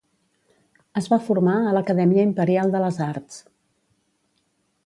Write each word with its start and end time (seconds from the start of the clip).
Es 1.01 1.09
va 1.11 1.19
formar 1.27 1.53
a 1.67 1.75
l'Acadèmia 1.77 2.25
Imperial 2.31 2.75
de 2.77 2.83
les 2.87 3.01
Arts. 3.09 3.41